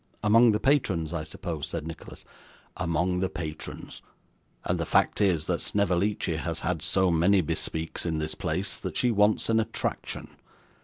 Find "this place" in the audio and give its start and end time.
8.17-8.79